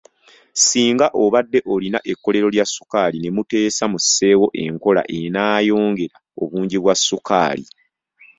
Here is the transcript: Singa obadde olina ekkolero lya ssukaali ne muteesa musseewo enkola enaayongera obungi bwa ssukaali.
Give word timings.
Singa 0.65 1.05
obadde 1.23 1.59
olina 1.73 1.99
ekkolero 2.11 2.47
lya 2.53 2.65
ssukaali 2.69 3.17
ne 3.19 3.29
muteesa 3.35 3.85
musseewo 3.91 4.47
enkola 4.63 5.01
enaayongera 5.19 6.17
obungi 6.41 6.77
bwa 6.83 6.93
ssukaali. 6.99 7.65